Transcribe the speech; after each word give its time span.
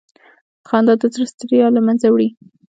خندا 0.67 0.93
د 1.01 1.03
زړه 1.13 1.25
ستړیا 1.33 1.67
له 1.75 1.81
منځه 1.87 2.07
وړي. 2.09 2.29